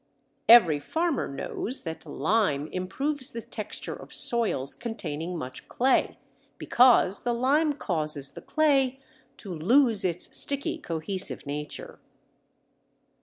Every 0.49 0.79
farmer 0.79 1.27
knows 1.27 1.83
that 1.83 2.07
lime 2.07 2.69
improves 2.71 3.29
the 3.33 3.41
texture 3.43 3.93
of 3.93 4.15
soils 4.15 4.73
containing 4.73 5.37
much 5.37 5.67
clay, 5.67 6.17
because 6.57 7.21
the 7.21 7.35
lime 7.35 7.73
causes 7.73 8.31
the 8.31 8.41
clay 8.41 8.99
to 9.37 9.53
lose 9.53 10.03
its 10.03 10.35
sticky 10.35 10.79
cohesive 10.79 11.45
nature. 11.45 11.99